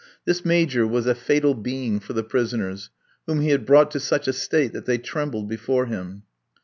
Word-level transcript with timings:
This 0.25 0.43
Major 0.43 0.87
was 0.87 1.05
a 1.05 1.13
fatal 1.13 1.53
being 1.53 1.99
for 1.99 2.13
the 2.13 2.23
prisoners, 2.23 2.89
whom 3.27 3.41
he 3.41 3.49
had 3.49 3.67
brought 3.67 3.91
to 3.91 3.99
such 3.99 4.27
a 4.27 4.33
state 4.33 4.73
that 4.73 4.85
they 4.87 4.97
trembled 4.97 5.47
before 5.47 5.85
him. 5.85 6.23